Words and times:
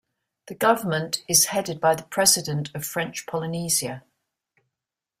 The 0.47 0.55
government 0.55 1.23
is 1.27 1.45
headed 1.53 1.79
by 1.79 1.93
the 1.93 2.01
President 2.01 2.71
of 2.73 2.83
French 2.87 3.27
Polynesia. 3.27 4.03